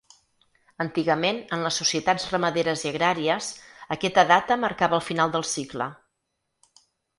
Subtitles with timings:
[0.85, 3.51] Antigament, en les societats ramaderes i agràries,
[3.99, 5.93] aquesta data marcava el final del cicle.